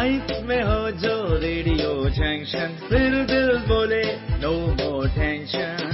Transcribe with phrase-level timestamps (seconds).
[0.00, 4.04] Life में हो जो रेडियो जंक्शन फिर दिल बोले
[4.42, 5.90] no more tension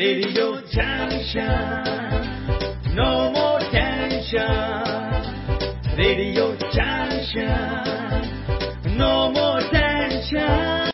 [0.00, 0.44] radio
[0.74, 1.86] junction
[2.98, 4.52] no more tension
[6.00, 7.56] radio junction
[9.00, 10.92] no more tension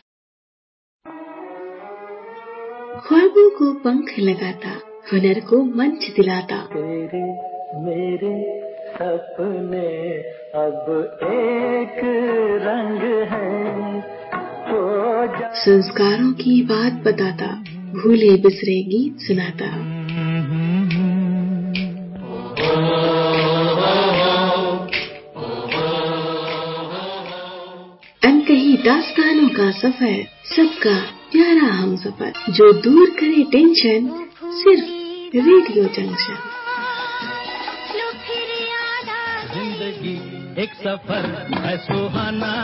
[3.09, 4.81] ख्वाबों को पंख लगाता
[5.13, 7.25] हुनर को मंच दिलाता। तेरे
[7.85, 8.35] मेरे
[8.95, 9.89] सपने
[15.55, 17.47] संस्कारों की बात बताता,
[18.03, 19.67] भूले बिसरे गीत सुनाता।
[28.29, 30.25] अनकही दास्तानों का सफ़र,
[30.57, 31.01] सबका
[31.33, 34.85] प्यारा हम सफ़र जो दूर करे टेंशन, सिर्फ़
[35.37, 36.58] रेडियो जंक्शन।
[40.59, 42.55] एक सफ़र है सुहाना।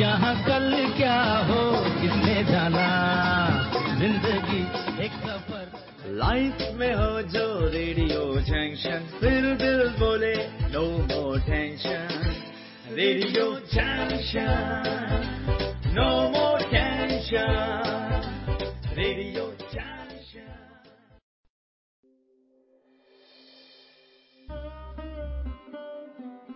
[0.00, 1.18] यहाँ कल क्या
[1.48, 1.62] हो,
[2.00, 2.86] किसने जाना?
[3.98, 4.60] ज़िंदगी
[5.04, 5.66] एक सफ़र।
[6.20, 7.44] लाइफ में हो जो
[7.74, 10.34] रेडियो जंक्शन फिर दिल बोले
[10.72, 12.08] no more tension
[12.96, 13.44] radio
[13.74, 14.82] junction
[15.98, 17.87] no more tension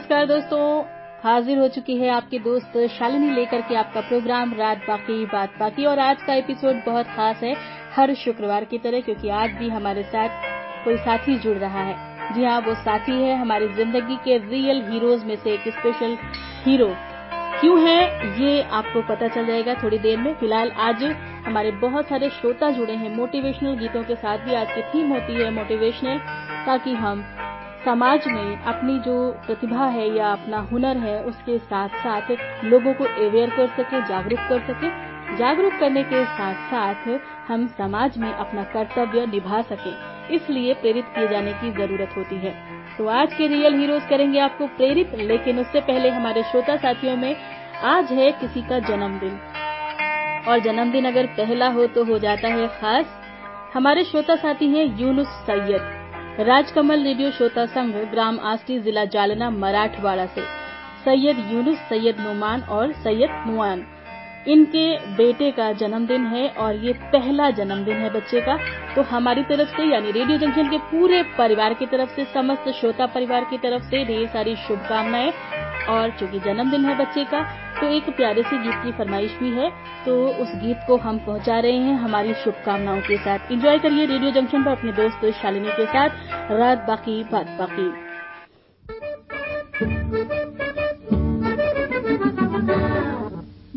[0.00, 0.82] नमस्कार दोस्तों,
[1.22, 5.84] हाजिर हो चुकी है आपके दोस्त शालिनी लेकर के आपका प्रोग्राम रात बाकी, बात बाकी।
[5.86, 7.54] और आज का एपिसोड बहुत खास है,
[7.96, 12.44] हर शुक्रवार की तरह, क्योंकि आज भी हमारे साथ कोई साथी जुड़ रहा है। जी
[12.44, 16.16] हाँ वो साथी है हमारी ज़िंदगी के रियल हीरोज में से एक स्पेशल
[16.64, 16.88] हीरो
[17.60, 18.00] क्यों है,
[18.40, 21.04] ये आपको पता चल जाएगा थोड़ी देर में। फ़िलहाल आज
[21.46, 25.34] हमारे बहुत सारे श्रोता जुड़े हैं मोटिवेशनल गीतों के साथ भी आज की थीम होती
[25.34, 26.18] है मोटिवेशनल
[26.66, 27.22] ताकि हम
[27.84, 32.30] समाज में अपनी जो प्रतिभा है या अपना हुनर है, उसके साथ साथ
[32.64, 38.18] लोगों को अवेयर कर सके, जागरूक कर सके। जागरूक करने के साथ साथ हम समाज
[38.18, 39.92] में अपना कर्तव्य निभा सके।
[40.34, 42.54] इसलिए प्रेरित किए जाने की ज़रूरत होती है।
[42.98, 47.36] तो आज के रियल हीरोज करेंगे आपको प्रेरित, लेकिन उससे पहले हमारे श्रोता साथियों में
[47.84, 49.38] आज है किसी का जन्मदिन।
[50.48, 53.20] और जन्मदिन अगर पहला हो तो हो जाता है खास।
[53.74, 55.99] हमारे श्रोता साथी हैं यूनुस सैयद।
[56.38, 60.42] राजकमल रेडियो श्रोता संघ ग्राम आस्टी जिला जालना मराठवाड़ा से,
[61.04, 63.82] सैयद यूनुस, सैयद नुमान और सैयद नुआन।
[64.48, 68.58] इनके बेटे का जन्मदिन है और ये पहला जन्मदिन है बच्चे का।
[68.94, 73.06] तो हमारी तरफ़ से, यानी रेडियो जंक्शन के पूरे परिवार की तरफ़ से, समस्त श्रोता
[73.06, 75.32] परिवार की तरफ़ से ढेर सारी शुभकामनाएँ।
[75.88, 77.42] और चूँकि जन्मदिन है बच्चे का
[77.80, 79.70] तो एक प्यारे से गीत की फरमाइश भी है।
[80.06, 84.30] तो उस गीत को हम पहुँचा रहे हैं हमारी शुभकामनाओं के साथ। एंजॉय करिए रेडियो
[84.30, 86.08] जंक्शन पर अपने दोस्त शालिनी के साथ।
[86.50, 88.10] रात बाकी, बात बाकी।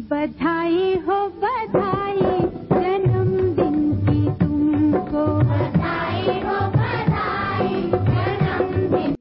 [0.04, 2.40] बधाई हो, बधाई,
[2.82, 9.16] जन्मदिन की तुमको। बधाई हो, बधाई, जन्मदिन।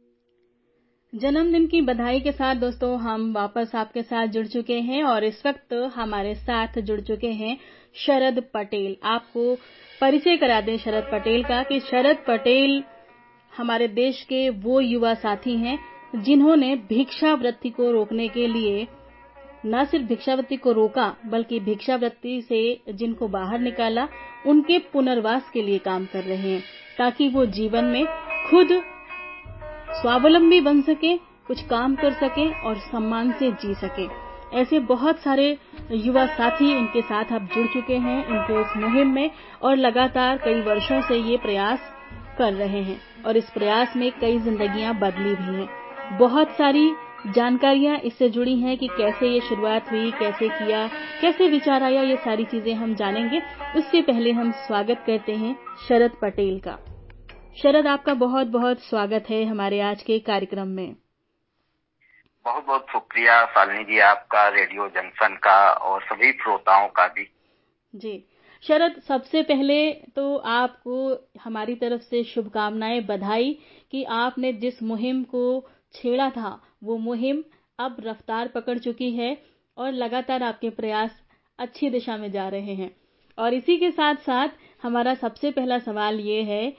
[1.15, 5.43] जन्मदिन की बधाई के साथ दोस्तों, हम वापस आपके साथ जुड़ चुके हैं और इस
[5.47, 7.59] वक्त हमारे साथ जुड़ चुके हैं
[7.95, 9.55] शरद पटेल। आपको
[10.01, 12.83] परिचय करा दें शरद पटेल का कि शरद पटेल
[13.57, 15.79] हमारे देश के वो युवा साथी हैं
[16.17, 18.89] जिन्होंने भिक्षावृत्ति को रोकने के लिए
[19.67, 24.09] न सिर्फ़ भिक्षावृत्ति को रोका, बल्कि भिक्षावृत्ति से जिनको बाहर निकाला,
[24.47, 26.63] उनके पुनर्वास के लिए काम कर रहे हैं,
[26.99, 28.07] ताकि वो जीवन में
[28.51, 28.83] खुद
[30.01, 35.59] स्वावलंबी बन सके, कुछ काम कर सके और सम्मान से जी सके। ऐसे बहुत सारे
[35.91, 39.31] युवा साथी इनके साथ अब जुड़ चुके हैं, इनके इस मुहिम में
[39.63, 41.79] और लगातार कई वर्षों से ये प्रयास
[42.39, 46.93] कर रहे हैं और इस प्रयास में कई जिंदगियाँ बदली भी हैं। बहुत सारी
[47.27, 50.87] जानकारियाँ इससे जुड़ी हैं कि कैसे ये शुरुआत हुई कैसे किया
[51.21, 53.41] कैसे विचार आया ये सारी चीज़ें हम जानेंगे।
[53.77, 55.55] उससे पहले हम स्वागत करते हैं
[55.89, 56.79] शरद पटेल का।
[57.63, 60.97] शरद आपका बहुत बहुत स्वागत है हमारे आज के कार्यक्रम में।
[62.47, 67.29] बहुत बहुत शुक्रिया शालिनी जी आपका रेडियो जंक्शन का और सभी श्रोताओं का भी।
[67.95, 68.25] जी।
[68.63, 73.59] शरद सबसे पहले तो आपको हमारी तरफ़ से शुभकामनाएँ बधाई
[73.91, 77.43] कि आपने जिस मुहिम को छेड़ा था वो मुहिम
[77.79, 79.37] अब रफ्तार पकड़ चुकी है
[79.77, 81.21] और लगातार आपके प्रयास
[81.59, 82.91] अच्छी दिशा में जा रहे हैं।
[83.39, 84.49] और इसी के साथ साथ
[84.83, 86.73] हमारा सबसे पहला सवाल ये है,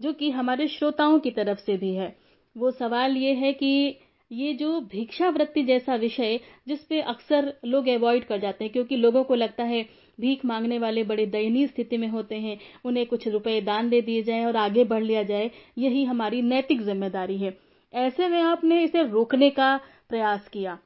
[0.00, 2.16] जो कि हमारे श्रोताओं की तरफ़ से भी है।
[2.56, 3.98] वो सवाल ये है कि
[4.30, 9.24] ये जो भिक्षावृत्ति जैसा विषय जिस पे अक्सर लोग अवॉइड कर जाते हैं, क्योंकि लोगों
[9.24, 9.82] को लगता है
[10.20, 14.22] भीख मांगने वाले बड़े दयनीय स्थिति में होते हैं, उन्हें कुछ रुपए दान दे दिए
[14.22, 19.02] जाएँ और आगे बढ़ लिया जाए, यही हमारी नैतिक ज़िम्मेदारी है। ऐसे में आपने इसे
[19.02, 19.76] रोकने का
[20.08, 20.78] प्रयास किया।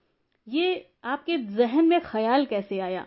[0.46, 3.06] ये आपके जहन में ख्याल कैसे आया?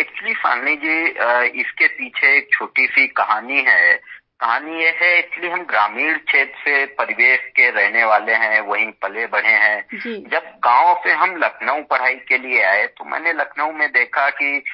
[0.00, 3.94] एक्चुअली फालनी जी इसके पीछे एक छोटी सी कहानी है।
[4.40, 9.26] कहानी ये है एक्चुअली हम ग्रामीण क्षेत्र से परिवेश के रहने वाले हैं वहीं पले
[9.26, 13.88] बढ़े हैं। जब गाँव से हम लखनऊ पढ़ाई के लिए आए तो मैंने लखनऊ में
[13.90, 14.64] देखा कि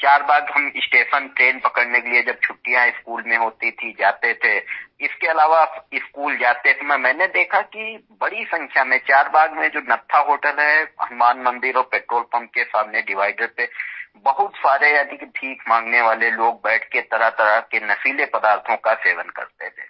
[0.00, 4.34] चार बाग हम स्टेशन ट्रेन पकड़ने के लिए जब छुट्टियाँ स्कूल में होती थी जाते
[4.34, 4.56] थे।
[5.04, 5.64] इसके अलावा
[5.94, 10.60] स्कूल जाते समय मैंने देखा कि बड़ी संख्या में चार बाग में जो नत्था होटल
[10.60, 13.68] है हनुमान मंदिर और पेट्रोल पंप के सामने डिवाइडर पे
[14.24, 18.76] बहुत सारे यानी कि भीख मांगने वाले लोग बैठ के तरह तरह के नशीले पदार्थों
[18.76, 19.88] का सेवन करते थे।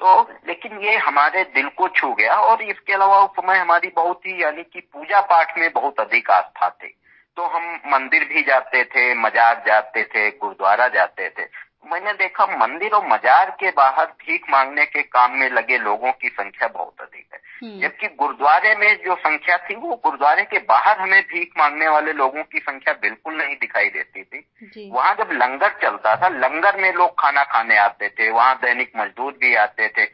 [0.00, 4.20] तो लेकिन ये हमारे दिल को छू गया और इसके अलावा उस समय हमारी बहुत
[4.26, 6.96] ही यानी कि पूजा पाठ में बहुत अधिक आस्था थी।
[7.40, 11.42] तो हम मंदिर भी जाते थे मजार जाते थे गुरुद्वारा जाते थे।
[11.90, 16.28] मैंने देखा मंदिर और मजार के बाहर भीख मांगने के काम में लगे लोगों की
[16.28, 17.40] संख्या बहुत अधिक है।
[17.80, 22.42] जबकि गुरुद्वारे में जो संख्या थी वो गुरुद्वारे के बाहर हमें भीख मांगने वाले लोगों
[22.42, 27.10] की संख्या बिल्कुल नहीं दिखाई देती थी। वहाँ जब लंगर चलता था लंगर में लोग
[27.20, 30.04] खाना खाने आते थे वहाँ दैनिक मजदूर भी आते थे।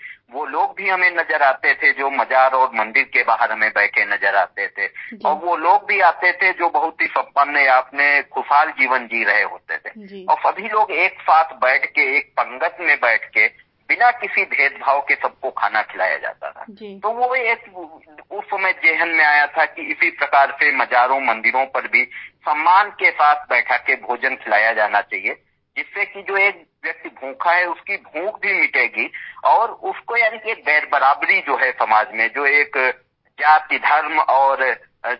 [0.46, 4.36] लोग भी हमें नज़र आते थे जो मजार और मंदिर के बाहर हमें बैठे नज़र
[4.36, 4.86] आते थे।
[5.24, 9.24] और वो लोग भी आते थे जो बहुत ही संपन्न या अपने खुशहाल जीवन जी
[9.24, 9.90] रहे होते थे।
[10.24, 13.46] और सभी लोग एक साथ बैठ के एक पंगत में बैठ के
[13.88, 16.64] बिना किसी भेदभाव के सबको खाना खिलाया जाता था।
[16.98, 17.76] तो वो एक
[18.30, 22.04] उस समय जेहन में आया था कि इसी प्रकार से मजारों मंदिरों पर भी
[22.40, 25.36] सम्मान के साथ बैठा के भोजन खिलाया जाना चाहिए।
[25.76, 29.10] जिससे कि जो एक व्यक्ति भूखा है उसकी भूख भी मिटेगी
[29.44, 32.76] और उसको यानी कि एक बैर बराबरी जो है समाज में जो एक
[33.38, 34.74] जाति धर्म और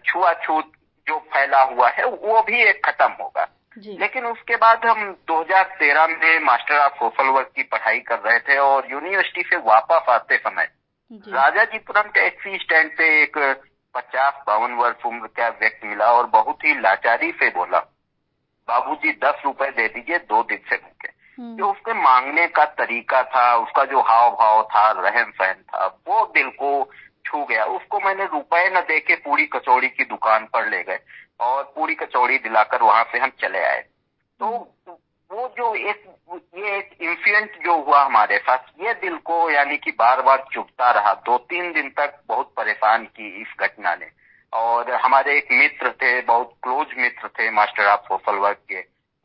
[0.07, 0.73] छुआछूत
[1.09, 3.49] जो फैला हुआ है वो भी एक खत्म होगा।
[4.01, 8.57] लेकिन उसके बाद हम 2013 में मास्टर ऑफ़ सोशल वर्क की पढ़ाई कर रहे थे
[8.59, 10.69] और यूनिवर्सिटी से वापस आते समय
[11.33, 13.39] राजाजीपुरम टैक्सी स्टैंड पे एक
[13.95, 17.79] पचास बावन वर्ष उम्र का व्यक्ति मिला और बहुत ही लाचारी से बोला।
[18.69, 21.15] बाबूजी दस रुपए दे दीजिए दो दिन से भूखे।
[21.57, 26.25] जो उसके मांगने का तरीका था उसका जो हाव भाव था रहन सहन था वो
[26.35, 26.71] दिल को
[27.27, 30.99] छू गया। उसको मैंने रुपए न दे के पूरी कचौड़ी की दुकान पर ले गए
[31.41, 33.81] और पूरी कचौड़ी दिलाकर वहाँ से हम चले आए।
[34.41, 34.47] तो
[35.31, 36.05] वो जो एक
[36.57, 40.91] ये एक इंसिडेंट जो हुआ हमारे साथ ये दिल को यानी कि बार बार चुभता
[40.91, 44.11] रहा। दो तीन दिन तक बहुत परेशान की इस घटना ने।
[44.53, 48.81] और हमारे एक मित्र थे बहुत क्लोज मित्र थे मास्टर ऑफ़ सोशल वर्क के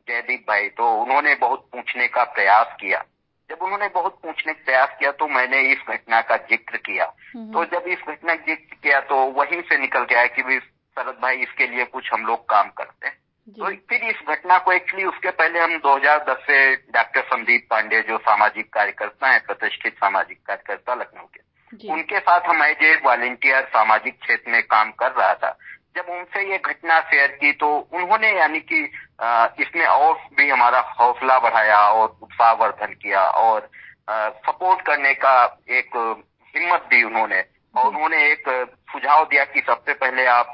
[0.08, 3.04] जयदीप भाई। तो उन्होंने बहुत पूछने का प्रयास किया।
[3.50, 7.64] जब उन्होंने बहुत पूछने का प्रयास किया तो मैंने इस घटना का ज़िक्र किया। तो
[7.64, 11.36] जब इस घटना का ज़िक्र किया तो वहीं से निकल गया कि भी शरद भाई
[11.36, 13.16] इसके लिए कुछ हम लोग काम करते हैं।
[13.58, 18.18] तो फिर इस घटना को एक्चुअली उसके पहले हम 2010 से डॉक्टर संदीप पांडे जो
[18.18, 21.40] सामाजिक कार्यकर्ता हैं प्रतिष्ठित सामाजिक कार्यकर्ता लखनऊ के।
[21.72, 25.56] उनके साथ हमारे जो एक वॉलेंटियर सामाजिक क्षेत्र में काम कर रहा था।
[25.96, 28.82] जब उनसे ये घटना शेयर की तो उन्होंने यानी कि
[29.62, 33.68] इसमें और भी हमारा हौसला बढ़ाया और उत्साहवर्धन किया और
[34.46, 35.34] सपोर्ट करने का
[35.70, 35.96] एक
[36.54, 37.44] हिम्मत दी उन्होंने।
[37.76, 38.48] और उन्होंने एक
[38.92, 40.52] सुझाव दिया कि सबसे पहले आप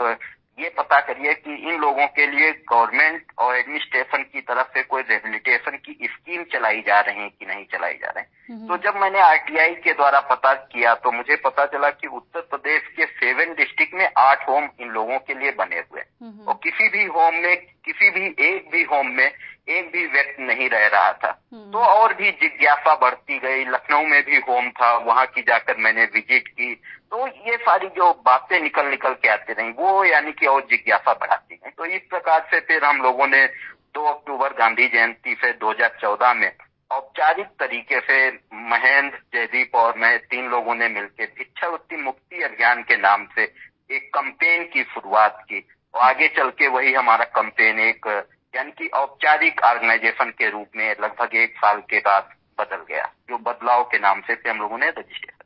[0.60, 5.02] ये पता करिए कि इन लोगों के लिए गवर्नमेंट और एडमिनिस्ट्रेशन की तरफ़ से कोई
[5.02, 8.38] रेहबिलिटेशन की स्कीम चलाई जा रही है कि नहीं चलाई जा रही है?
[8.68, 12.82] तो जब मैंने आरटीआई के द्वारा पता किया तो मुझे पता चला कि उत्तर प्रदेश
[12.96, 16.88] के सेवन डिस्ट्रिक्ट में आठ होम इन लोगों के लिए बने हुए हैं। और किसी
[16.88, 21.12] भी होम में किसी भी एक भी होम में एक भी व्यक्ति नहीं रह रहा
[21.14, 21.30] था।
[21.72, 26.04] तो और भी जिज्ञासा बढ़ती गई। लखनऊ में भी होम था वहाँ की जाकर मैंने
[26.04, 26.74] विज़िट की।
[27.10, 31.12] तो ये सारी जो बातें निकल निकल के आती रही वो यानी कि और जिज्ञासा
[31.14, 33.46] बढ़ाती गई। तो इस प्रकार से फिर हम लोगों ने
[33.94, 36.50] 2 अक्टूबर गांधी जयंती से 2014 में
[36.90, 38.26] औपचारिक तरीके से
[38.70, 43.42] महेंद्र जयदीप और मैं तीन लोगों ने मिलकर भिक्षावृत्ति मुक्ति अभियान के नाम से
[43.90, 48.06] एक कंपेन की शुरुआत की। और आगे चल के वही हमारा कंपेन एक,
[48.54, 53.38] यानी कि औपचारिक ऑर्गेनाइजेशन के रूप में लगभग एक साल के बाद बदल गया, जो
[53.40, 55.36] बदलाव के नाम से हम लोगों ने रजिस्ट्रेशन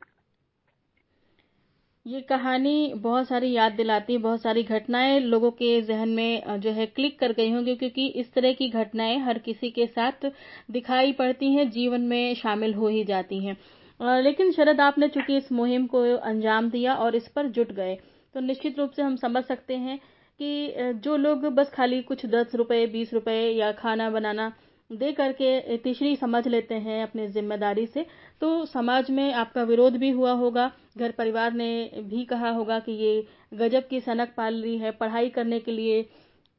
[2.05, 6.71] ये कहानी बहुत सारी याद दिलाती है, बहुत सारी घटनाएँ लोगों के जहन में जो
[6.71, 10.25] है क्लिक कर गई होंगी, क्योंकि इस तरह की घटनाएँ हर किसी के साथ
[10.71, 13.57] दिखाई पड़ती हैं, जीवन में शामिल हो ही जाती हैं।
[14.23, 17.95] लेकिन शरद, आपने चूँकि इस मुहिम को अंजाम दिया और इस पर जुट गए
[18.35, 19.99] तो निश्चित रूप से हम समझ सकते हैं
[20.39, 24.51] कि जो लोग बस खाली कुछ दस रुपए, बीस रुपए या खाना बनाना
[24.89, 28.05] दे करके तीसरी समझ लेते हैं अपनी ज़िम्मेदारी से
[28.41, 32.91] तो समाज में आपका विरोध भी हुआ होगा। घर परिवार ने भी कहा होगा कि
[32.93, 36.05] ये गजब की सनक पाल ली है पढ़ाई करने के लिए,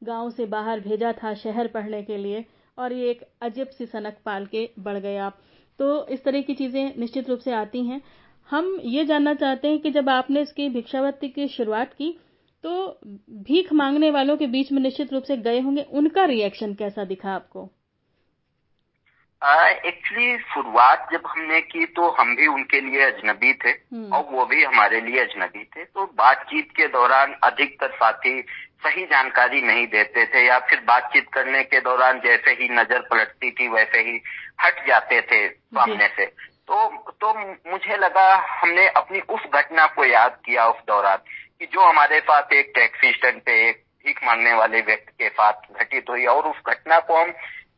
[0.02, 2.45] गाँव से बाहर भेजा था शहर पढ़ने के लिए,
[2.78, 5.38] और ये एक अजब सी सनक पाल के बढ़ गए आप
[5.78, 8.00] तो इस तरह की चीज़ें निश्चित रूप से आती हैं।
[8.49, 12.16] हम ये जानना चाहते हैं कि जब आपने इसकी भिक्षावृत्ति की शुरुआत की
[12.64, 13.00] तो
[13.47, 17.30] भीख मांगने वालों के बीच में निश्चित रूप से गए होंगे। उनका रिएक्शन कैसा दिखा
[17.30, 17.68] आपको?
[19.87, 23.73] एक्चुअली शुरुआत जब हमने की तो हम भी उनके लिए अजनबी थे
[24.09, 28.40] और वो भी हमारे लिए अजनबी थे। तो बातचीत के दौरान अधिकतर साथी
[28.85, 33.50] सही जानकारी नहीं देते थे या फिर बातचीत करने के दौरान जैसे ही नज़र पलटती
[33.50, 34.21] थी वैसे ही
[34.64, 36.26] हट जाते थे सामने से।
[36.68, 36.87] तो
[37.21, 37.33] तो
[37.71, 41.18] मुझे लगा हमने अपनी उस घटना को याद किया उस दौरान।
[41.64, 45.52] कि जो हमारे पास एक टैक्सी स्टैंड पे एक भीख मांगने वाले व्यक्ति के साथ
[45.80, 47.30] घटित हुई और उस घटना को हम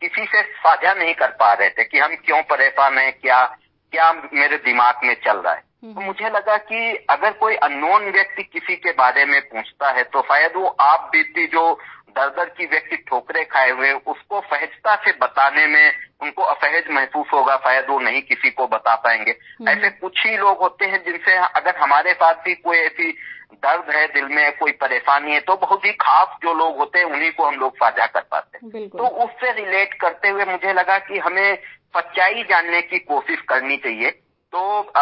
[0.02, 3.45] किसी से साझा नहीं कर पा रहे थे कि हम क्यों परेशान हैं, क्या
[3.93, 5.62] क्या मेरे दिमाग में चल रहा है।
[5.95, 10.23] तो मुझे लगा कि अगर कोई अननोन व्यक्ति किसी के बारे में पूछता है तो
[10.23, 11.78] शायद वो आप बीती जो
[12.09, 17.26] दर दर की व्यक्ति ठोकरे खाए हुए उसको सहजता से बताने में उनको असहज महसूस
[17.33, 19.38] होगा शायद वो नहीं किसी को बता पाएँगे।
[19.69, 23.11] ऐसे कुछ ही लोग होते हैं जिनसे अगर हमारे साथ भी कोई ऐसी
[23.55, 27.07] दर्द है दिल में कोई परेशानी है तो बहुत ही खास जो लोग होते हैं
[27.07, 30.99] उन्हीं को हम लोग साझा कर पाते हैं। तो उससे रिलेट करते हुए मुझे लगा
[30.99, 31.57] कि हमें
[31.97, 34.23] सच्चाई जानने की कोशिश करनी चाहिए।
[34.57, 34.93] तो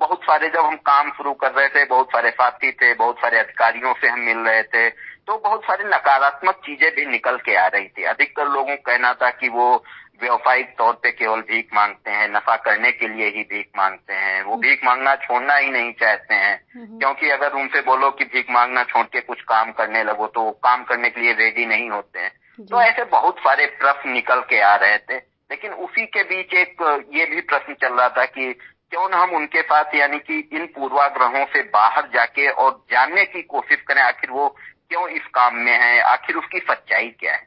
[0.00, 3.38] बहुत सारे जब हम काम शुरू कर रहे थे बहुत सारे साथी थे बहुत सारे
[3.38, 7.66] अधिकारियों से हम मिल रहे थे तो बहुत सारी नकारात्मक चीज़ें भी निकल के आ
[7.66, 9.84] रही थी। अधिकतर लोगों का कहना था कि वो
[10.22, 14.42] व्यवसायिक तौर पे केवल भीख मांगते हैं नफा करने के लिए ही भीख मांगते हैं
[14.42, 16.56] वो भीख मांगना छोड़ना ही नहीं चाहते हैं।
[16.98, 20.50] क्योंकि अगर उनसे बोलो कि भीख मांगना छोड़ के कुछ काम करने लगो तो वो
[20.50, 24.60] काम करने के लिए रेडी नहीं होते हैं। तो ऐसे बहुत सारे प्रश्न निकल के
[24.60, 25.16] आ रहे थे
[25.50, 28.54] लेकिन उसी के बीच एक ये भी प्रश्न चल रहा था कि
[28.90, 33.42] क्यों न हम उनके साथ यानी कि इन पूर्वाग्रहों से बाहर जाके और जानने की
[33.42, 34.48] कोशिश करें आखिर वो
[34.90, 37.46] क्यों इस काम में है आखिर उसकी सच्चाई क्या है?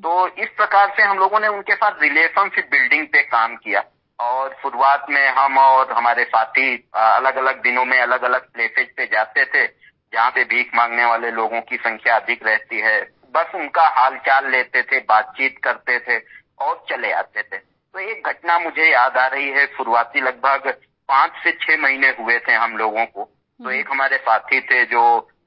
[0.00, 3.84] तो इस प्रकार से हम लोगों ने उनके साथ रिलेशनशिप बिल्डिंग पे काम किया।
[4.18, 9.06] और शुरुआत में हम और हमारे साथी अलग अलग दिनों में अलग अलग प्लेसेज पे
[9.06, 9.66] जाते थे
[10.12, 13.00] जहाँ पे भीख मांगने वाले लोगों की संख्या अधिक रहती है।
[13.34, 16.18] बस उनका हालचाल लेते थे बातचीत करते थे
[16.60, 20.68] और चले आते थे। तो एक घटना मुझे याद आ रही है शुरुआती लगभग
[21.08, 23.24] पाँच से छह महीने हुए थे हम लोगों को।
[23.60, 25.02] तो एक हमारे साथी थे जो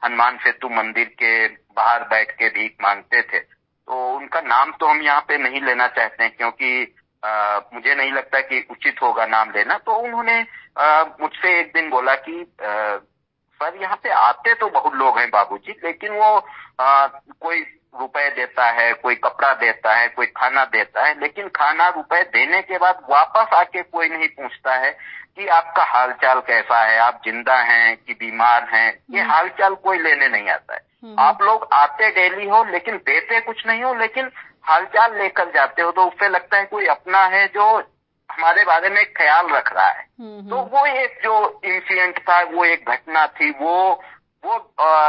[0.05, 5.01] हनुमान सेतु मंदिर के बाहर बैठ के भीख मांगते थे। तो उनका नाम तो हम
[5.01, 9.51] यहाँ पे नहीं लेना चाहते हैं क्योंकि आ, मुझे नहीं लगता कि उचित होगा नाम
[9.51, 10.39] लेना। तो उन्होंने
[11.21, 12.97] मुझसे एक दिन बोला कि आ,
[13.62, 16.31] सर यहाँ पे आते तो बहुत लोग हैं बाबूजी लेकिन वो
[16.79, 17.07] आ,
[17.39, 17.62] कोई
[18.03, 22.62] रुपए देता है कोई कपड़ा देता है कोई खाना देता है लेकिन खाना रुपए देने
[22.62, 24.91] के बाद वापस आके कोई नहीं पूछता है
[25.36, 29.98] कि आपका हालचाल कैसा है आप ज़िंदा हैं कि बीमार हैं ये हम्म। हालचाल कोई
[30.00, 33.93] लेने नहीं आता है हम्म। आप लोग आते डेली हो लेकिन देते कुछ नहीं हो
[33.95, 34.29] लेकिन
[34.65, 37.65] हालचाल लेकर जाते हो तो उससे लगता है कोई अपना है जो
[38.29, 42.65] हमारे बारे में ख्याल रख रहा है हम्म, तो। वो एक जो इंसिडेंट था वो
[42.65, 43.75] एक घटना थी वो
[44.43, 44.55] वो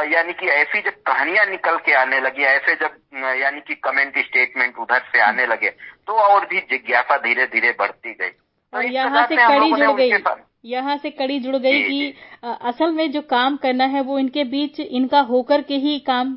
[0.06, 2.96] यानी कि ऐसी जब कहानियाँ निकल के आने लगी ऐसे जब
[3.40, 5.70] यानी कि कमेंट स्टेटमेंट उधर से आने लगे
[6.06, 10.42] तो और भी जिज्ञासा धीरे धीरे बढ़ती गई। तो और यहाँ से कड़ी जुड़ गई।
[10.64, 12.14] यहाँ से कड़ी जुड़ गई कि
[12.44, 16.36] असल में जो काम करना है वो इनके बीच इनका होकर के ही काम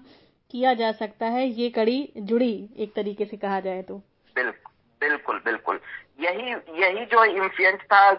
[0.51, 3.97] किया जा सकता है। ये कड़ी जुड़ी एक तरीके से कहा जाए तो।
[4.35, 5.79] बिल्कुल बिल्कुल बिल्कुल।
[6.21, 6.51] यही
[6.81, 8.09] यही जो इंसिडेंट था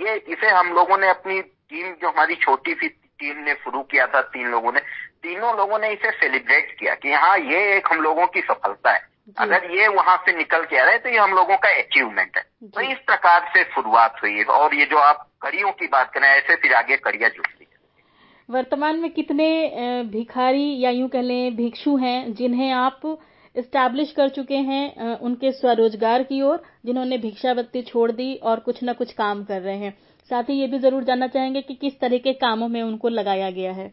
[0.00, 2.88] ये इसे हम लोगों ने अपनी टीम जो हमारी छोटी सी
[3.20, 4.80] टीम ने शुरू किया था तीन लोगों ने।
[5.22, 9.08] तीनों लोगों ने इसे सेलिब्रेट किया कि हाँ ये एक हम लोगों की सफलता है।
[9.38, 12.42] अगर ये वहाँ से निकल के आ रहे तो ये हम लोगों का अचीवमेंट है।
[12.68, 16.28] तो इस प्रकार से शुरुआत हुई। है और ये जो आप कड़ियों की बात करें
[16.28, 17.68] ऐसे फिर आगे कड़ियाँ जुड़ती है।
[18.48, 19.48] वर्तमान में कितने
[20.10, 23.00] भिखारी या यूँ कह लें भिक्षु हैं जिन्हें आप
[23.54, 28.92] इस्टेब्लिश कर चुके हैं उनके स्वरोजगार की ओर जिन्होंने भिक्षावृत्ति छोड़ दी और कुछ न
[28.92, 29.96] कुछ काम कर रहे हैं।
[30.30, 33.50] साथ ही ये भी ज़रूर जानना चाहेंगे कि किस तरह के कामों में उनको लगाया
[33.50, 33.92] गया है।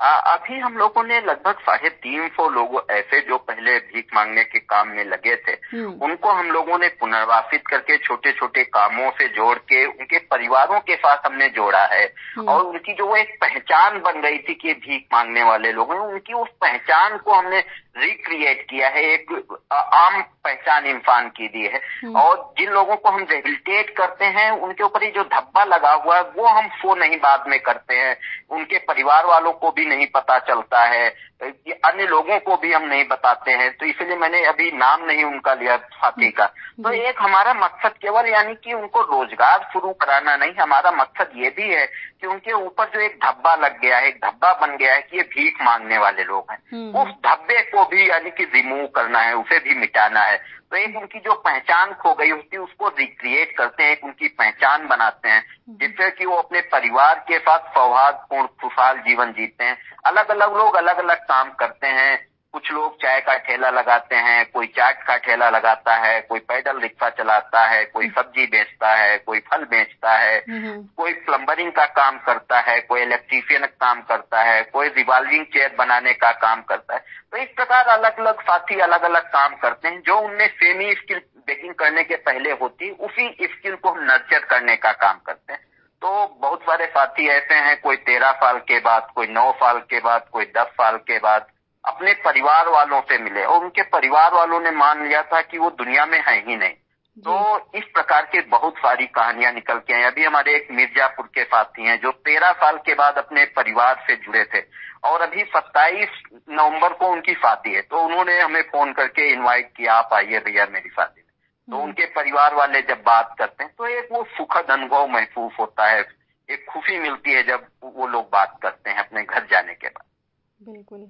[0.00, 4.58] अभी हम लोगों ने लगभग साढ़े तीन सौ लोग ऐसे जो पहले भीख मांगने के
[4.60, 9.28] काम में लगे थे हम्म, उनको हम लोगों ने पुनर्वासित करके छोटे छोटे कामों से
[9.28, 12.04] जोड़ के उनके परिवारों के साथ हमने जोड़ा है
[12.36, 15.92] हम्म। और उनकी जो वो एक पहचान बन गई थी कि भीख मांगने वाले लोग
[15.92, 17.62] हैं उनकी उस पहचान को हमने
[17.98, 19.32] रिक्रिएट किया है एक
[19.72, 24.50] आम पहचान इंसान की दी है हम्म। और जिन लोगों को हम रिहेबिलिटेट करते हैं
[24.50, 27.94] उनके ऊपर ये जो धब्बा लगा हुआ है वो हम सो नहीं बाद में करते
[27.94, 28.16] हैं
[28.50, 31.06] उनके परिवार वालों को भी नहीं पता चलता है
[31.42, 35.24] ये अन्य लोगों को भी हम नहीं बताते हैं तो इसलिए मैंने अभी नाम नहीं
[35.24, 40.36] उनका लिया साथी का। तो एक हमारा मकसद केवल यानी कि उनको रोज़गार शुरू कराना
[40.36, 41.86] नहीं हमारा मकसद ये भी है
[42.20, 45.16] कि उनके ऊपर जो एक धब्बा लग गया है एक धब्बा बन गया है कि
[45.16, 49.18] ये भीख मांगने वाले लोग हैं। हम्म, उस धब्बे को भी यानी कि रिमूव करना
[49.18, 52.88] है उसे भी मिटाना है। तो एक उनकी जो पहचान खो गई होती है उसको
[52.88, 57.58] रिक्रिएट करते हैं एक उनकी पहचान बनाते हैं जिससे कि वो अपने परिवार के साथ
[57.58, 62.96] सौहार्दपूर्ण खुशहाल जीवन जीते हैं। अलग अलग लोग अलग अलग काम करते हैं कुछ लोग
[62.96, 67.60] चाय का ठेला लगाते हैं कोई चाट का ठेला लगाता है कोई पैदल रिक्शा चलाता
[67.66, 72.60] है कोई सब्ज़ी बेचता है कोई फल बेचता है हम्म, कोई प्लम्बरिंग का काम करता
[72.60, 77.00] है कोई इलेक्ट्रीशियन का काम करता है कोई रिवॉल्विंग चेयर बनाने का काम करता है।
[77.32, 81.22] तो इस प्रकार अलग अलग साथी अलग अलग काम करते हैं। जो उनमें सेमी स्किल
[81.46, 85.60] बेकिंग करने के पहले होती उसी स्किल को हम नर्चर करने का काम करते हैं।
[86.02, 90.00] तो बहुत सारे साथी ऐसे हैं कोई तेरह साल के बाद कोई नौ साल के
[90.00, 91.46] बाद कोई दस साल के बाद।
[91.84, 95.70] अपने परिवार वालों से मिले और उनके परिवार वालों ने मान लिया था कि वो
[95.70, 96.74] दुनिया में है ही नहीं।
[97.16, 97.36] तो
[97.74, 101.86] इस प्रकार के बहुत सारी कहानियाँ निकल के आई। अभी हमारे एक मिर्जापुर के साथी
[101.86, 104.60] हैं जो तेरह साल के बाद अपने परिवार से जुड़े थे
[105.04, 109.94] और अभी सत्ताईस नवंबर को उनकी शादी है। तो उन्होंने हमें फ़ोन करके इनवाइट किया
[109.94, 111.28] आप आइए भैया मेरी शादी में।
[111.68, 115.86] तो उनके परिवार वाले जब बात करते हैं तो एक वो सुखद अनुभव महसूस होता
[115.86, 116.04] है।
[116.48, 120.72] एक खुशी मिलती है जब वो लोग बात करते हैं अपने घर जाने के बाद।
[120.72, 121.08] बिल्कुल।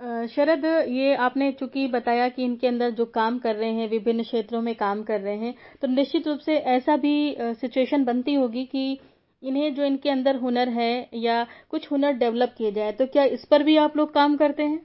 [0.00, 4.60] शरद ये आपने चूँकि बताया कि इनके अंदर जो काम कर रहे हैं विभिन्न क्षेत्रों
[4.62, 9.00] में काम कर रहे हैं तो निश्चित रूप से ऐसा भी सिचुएशन बनती होगी कि
[9.42, 13.44] इन्हें जो इनके अंदर हुनर है या कुछ हुनर डेवलप किए जाए तो क्या इस
[13.44, 14.80] पर भी आप लोग काम करते हैं?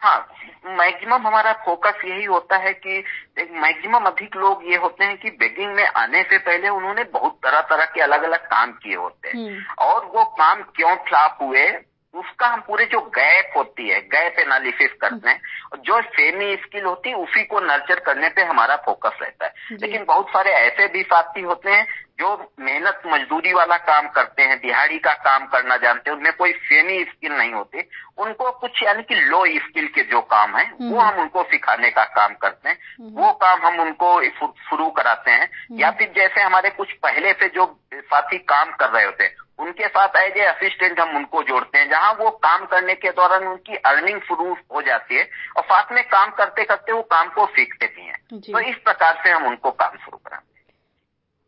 [0.00, 0.18] हाँ
[0.66, 3.02] मैक्सिमम हमारा फोकस यही होता है कि
[3.38, 7.60] मैक्सिमम अधिक लोग ये होते हैं कि बेगिंग में आने से पहले उन्होंने बहुत तरह
[7.60, 11.93] तरह के अलग अलग काम किए होते हैं। हम्म, और वो काम क्यों फ्लॉप हुए?
[12.14, 15.40] उसका हम पूरे जो गैप होती है गैप एनालिसिस करते हैं
[15.72, 19.54] और जो सेमी स्किल होती है उसी को नर्चर करने पे हमारा फोकस रहता है।
[19.72, 24.58] लेकिन बहुत सारे ऐसे भी साथी होते हैं जो मेहनत मजदूरी वाला काम करते हैं
[24.58, 29.02] दिहाड़ी का काम करना जानते हैं उनमें कोई सेमी स्किल नहीं होती। उनको कुछ यानी
[29.02, 32.78] कि लो स्किल के जो काम है वो हम उनको सिखाने का काम करते हैं।
[33.12, 34.22] वो काम हम उनको
[34.68, 39.04] शुरू कराते हैं। या फिर जैसे हमारे कुछ पहले से जो साथी काम कर रहे
[39.04, 42.94] होते हैं उनके साथ एज ए असिस्टेंट हम उनको जोड़ते हैं जहाँ वो काम करने
[42.94, 47.02] के दौरान उनकी अर्निंग शुरू हो जाती है और साथ में काम करते करते वो
[47.02, 48.18] काम को सीखते भी हैं।
[48.52, 50.53] तो इस प्रकार से हम उनको काम शुरू कराते हैं।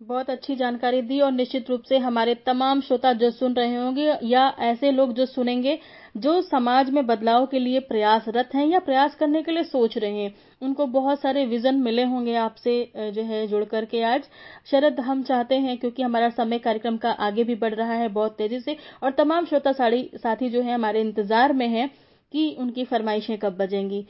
[0.01, 4.13] बहुत अच्छी जानकारी दी और निश्चित रूप से हमारे तमाम श्रोता जो सुन रहे होंगे
[4.25, 5.79] या ऐसे लोग जो सुनेंगे
[6.17, 10.23] जो समाज में बदलाव के लिए प्रयासरत हैं या प्रयास करने के लिए सोच रहे
[10.23, 14.23] हैं, उनको बहुत सारे विजन मिले होंगे आपसे जो है, जुड़ करके आज।
[14.71, 18.37] शरद, हम चाहते हैं क्योंकि हमारा समय कार्यक्रम का आगे भी बढ़ रहा है बहुत
[18.39, 21.91] तेज़ी से और तमाम श्रोता साड़ी, साथी जो है हमारे इंतज़ार में है
[22.33, 24.07] कि उनकी फरमाइशें कब बजेंगी।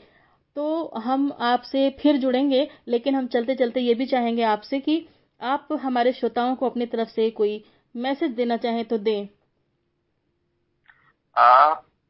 [0.55, 5.05] तो हम आपसे फिर जुड़ेंगे, लेकिन हम चलते चलते ये भी चाहेंगे आपसे कि
[5.41, 7.63] आप हमारे श्रोताओं को अपनी तरफ़ से कोई
[7.95, 9.27] मैसेज देना चाहें तो दें।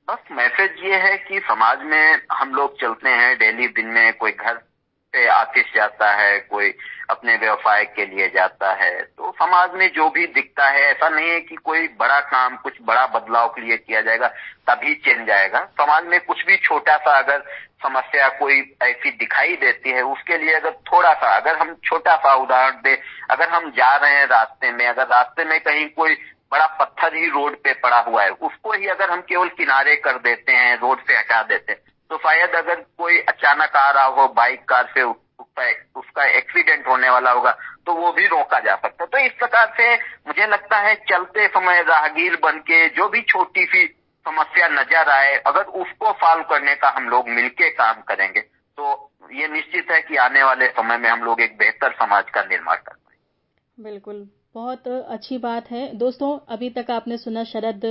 [0.08, 4.32] बस मैसेज ये है कि समाज में हम लोग चलते हैं डेली दिन में कोई
[4.32, 4.67] घर
[5.14, 6.74] पे आतिश जाता है, कोई
[7.10, 11.30] अपने व्यवसाय के लिए जाता है। तो समाज में जो भी दिखता है, ऐसा नहीं
[11.30, 14.28] है कि कोई बड़ा काम, कुछ बड़ा बदलाव के लिए किया जाएगा,
[14.68, 17.44] तभी चेंज आएगा समाज में कुछ भी छोटा सा अगर
[17.84, 22.34] समस्या कोई ऐसी दिखाई देती है, उसके लिए अगर थोड़ा सा अगर हम छोटा सा
[22.36, 26.16] उदाहरण दे, अगर हम जा रहे हैं रास्ते में, अगर रास्ते में कहीं कोई
[26.52, 30.18] बड़ा पत्थर ही रोड पे पड़ा हुआ है, उसको ही अगर हम केवल किनारे कर
[30.18, 34.28] देते हैं, रोड से हटा देते हैं तो शायद अगर कोई अचानक आ रहा हो,
[34.30, 35.04] बाइक, कार से
[35.96, 37.52] उसका एक्सीडेंट होने वाला होगा
[37.88, 39.94] तो वो भी रोका जा सकता है। तो इस प्रकार से
[40.28, 43.86] मुझे लगता है चलते समय राहगीर बन के जो भी छोटी सी
[44.26, 49.48] समस्या नज़र आए, अगर उसको सॉल्व करने का हम लोग मिलके काम करेंगे तो ये
[49.48, 52.94] निश्चित है कि आने वाले समय में हम लोग एक बेहतर समाज का निर्माण कर
[52.94, 57.82] पाएँगे। बिल्कुल। बहुत अच्छी बात है। दोस्तों, अभी तक आपने सुना शरद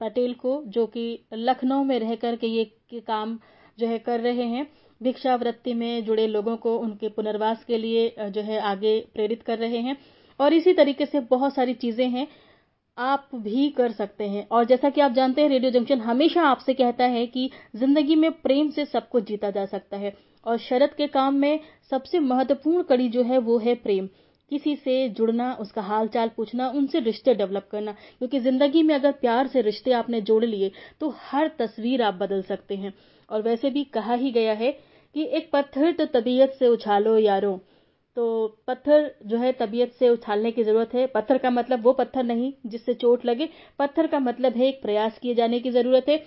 [0.00, 3.38] पटेल को, जो कि लखनऊ में रह कर के ये काम
[3.78, 4.66] जो है कर रहे हैं।
[5.00, 9.78] भिक्षावृत्ति में जुड़े लोगों को उनके पुनर्वास के लिए जो है आगे प्रेरित कर रहे
[9.78, 9.96] हैं।
[10.40, 12.26] और इसी तरीके से बहुत सारी चीज़ें हैं,
[12.98, 16.74] आप भी कर सकते हैं। और जैसा कि आप जानते हैं, रेडियो जंक्शन हमेशा आपसे
[16.74, 20.14] कहता है कि ज़िंदगी में प्रेम से सब कुछ जीता जा सकता है।
[20.46, 24.08] और शरद के काम में सबसे महत्वपूर्ण कड़ी जो है, वो है प्रेम।
[24.50, 29.12] किसी से जुड़ना, उसका हाल चाल पूछना, उनसे रिश्ते डेवलप करना। क्योंकि ज़िंदगी में अगर
[29.12, 32.92] प्यार से रिश्ते आपने जोड़ लिए तो हर तस्वीर आप बदल सकते हैं।
[33.30, 34.72] और वैसे भी कहा ही गया है
[35.14, 37.60] कि एक पत्थर तो तबीयत से उछालो यारो।
[38.16, 38.24] तो
[38.66, 42.52] पत्थर जो है तबीयत से उछालने की ज़रूरत है। पत्थर का मतलब वो पत्थर नहीं,
[42.66, 46.22] जिससे चोट लगे। पत्थर का मतलब है एक प्रयास किए जाने की ज़रूरत है।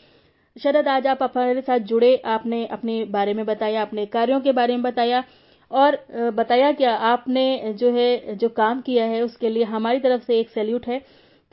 [0.55, 4.73] शरद, आज आप हमारे साथ जुड़े। आपने अपने बारे में बताया, अपने कार्यों के बारे
[4.73, 5.23] में बताया।
[5.71, 5.97] और
[6.33, 10.49] बताया क्या आपने जो है, जो काम किया है, उसके लिए हमारी तरफ़ से एक
[10.49, 11.01] सैल्यूट है।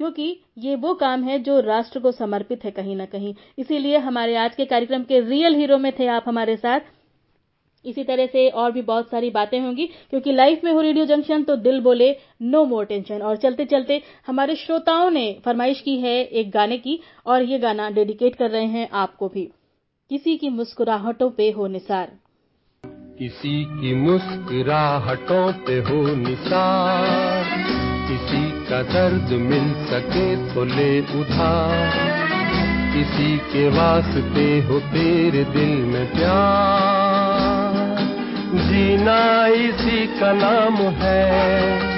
[0.03, 4.35] क्योंकि ये वो काम है जो राष्ट्र को समर्पित है कहीं ना कहीं। इसीलिए हमारे
[4.37, 6.81] आज के कार्यक्रम के रियल हीरो में थे आप हमारे साथ।
[7.85, 11.43] इसी तरह से और भी बहुत सारी बातें होंगी, क्योंकि लाइफ में हो रेडियो जंक्शन
[11.43, 16.15] तो दिल बोले नो मोर टेंशन और चलते चलते हमारे श्रोताओं ने फरमाइश की है
[16.25, 19.51] एक गाने की, और ये गाना डेडिकेट कर रहे हैं आपको भी।
[20.11, 22.13] किसी की मुस्कुराहटों पे हो निसार।
[23.19, 27.45] किसी की मुस्कुराहटों पे हो निसार।
[28.09, 31.93] किसी का दर्द मिल सके तो ले उधार
[32.95, 37.97] किसी के वास्ते हो तेरे दिल में प्यार।
[38.55, 41.92] जीना इसी का नाम है।